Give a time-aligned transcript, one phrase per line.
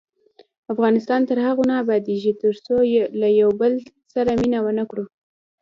[0.73, 2.75] افغانستان تر هغو نه ابادیږي، ترڅو
[3.21, 3.73] له یو بل
[4.13, 5.05] سره مینه ونه کړو.